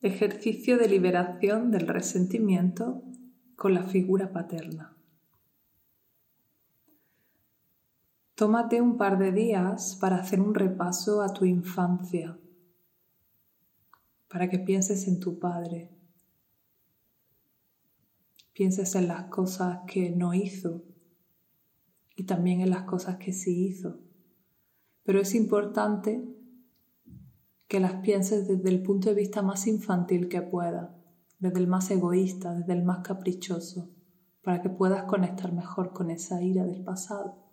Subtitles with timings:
[0.00, 3.02] Ejercicio de liberación del resentimiento
[3.56, 4.96] con la figura paterna.
[8.36, 12.38] Tómate un par de días para hacer un repaso a tu infancia,
[14.28, 15.90] para que pienses en tu padre,
[18.52, 20.84] pienses en las cosas que no hizo
[22.14, 23.98] y también en las cosas que sí hizo.
[25.02, 26.37] Pero es importante
[27.68, 30.96] que las pienses desde el punto de vista más infantil que pueda,
[31.38, 33.90] desde el más egoísta, desde el más caprichoso,
[34.42, 37.44] para que puedas conectar mejor con esa ira del pasado.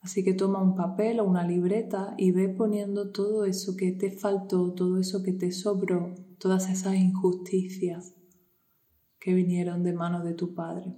[0.00, 4.10] Así que toma un papel o una libreta y ve poniendo todo eso que te
[4.10, 8.14] faltó, todo eso que te sobró, todas esas injusticias
[9.18, 10.94] que vinieron de manos de tu padre.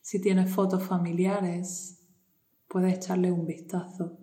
[0.00, 2.02] Si tienes fotos familiares,
[2.66, 4.18] puedes echarle un vistazo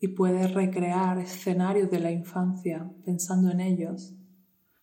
[0.00, 4.14] y puedes recrear escenarios de la infancia pensando en ellos,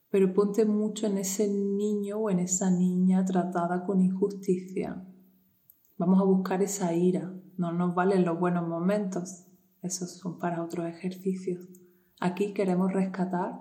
[0.09, 5.05] pero ponte mucho en ese niño o en esa niña tratada con injusticia.
[5.97, 9.47] Vamos a buscar esa ira, no nos valen los buenos momentos,
[9.81, 11.69] esos son para otros ejercicios.
[12.19, 13.59] Aquí queremos rescatar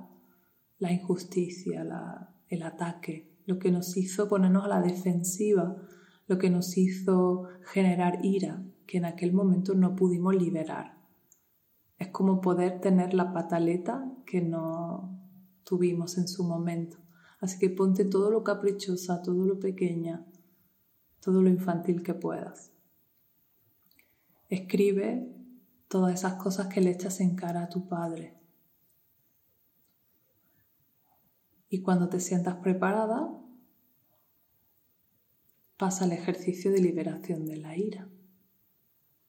[0.78, 1.86] la injusticia,
[2.48, 5.76] el ataque, lo que nos hizo ponernos a la defensiva,
[6.26, 11.03] lo que nos hizo generar ira, que en aquel momento no pudimos liberar.
[12.04, 15.18] Es como poder tener la pataleta que no
[15.64, 16.98] tuvimos en su momento.
[17.40, 20.22] Así que ponte todo lo caprichosa, todo lo pequeña,
[21.20, 22.72] todo lo infantil que puedas.
[24.50, 25.34] Escribe
[25.88, 28.38] todas esas cosas que le echas en cara a tu padre.
[31.70, 33.30] Y cuando te sientas preparada,
[35.78, 38.10] pasa al ejercicio de liberación de la ira.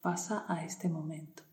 [0.02, 1.45] Pasa a este momento.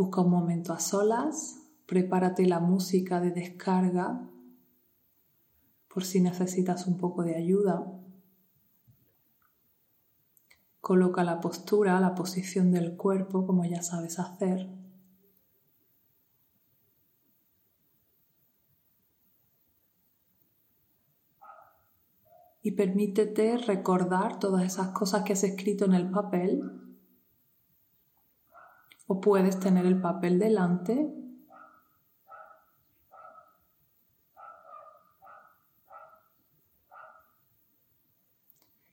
[0.00, 4.26] Busca un momento a solas, prepárate la música de descarga
[5.92, 7.84] por si necesitas un poco de ayuda.
[10.80, 14.70] Coloca la postura, la posición del cuerpo como ya sabes hacer.
[22.62, 26.79] Y permítete recordar todas esas cosas que has escrito en el papel
[29.12, 31.12] o puedes tener el papel delante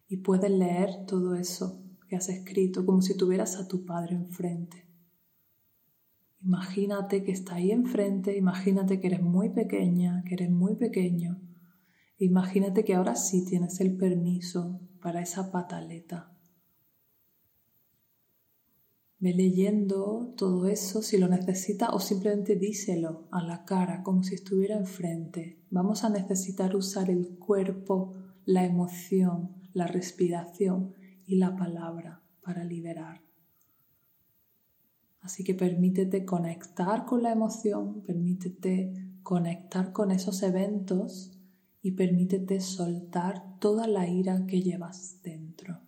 [0.08, 4.88] y puedes leer todo eso que has escrito como si tuvieras a tu padre enfrente.
[6.42, 11.40] Imagínate que está ahí enfrente, imagínate que eres muy pequeña, que eres muy pequeño.
[12.18, 16.37] Imagínate que ahora sí tienes el permiso para esa pataleta
[19.20, 24.36] Ve leyendo todo eso si lo necesita o simplemente díselo a la cara como si
[24.36, 25.60] estuviera enfrente.
[25.72, 28.14] Vamos a necesitar usar el cuerpo,
[28.46, 30.94] la emoción, la respiración
[31.26, 33.24] y la palabra para liberar.
[35.22, 41.32] Así que permítete conectar con la emoción, permítete conectar con esos eventos
[41.82, 45.87] y permítete soltar toda la ira que llevas dentro.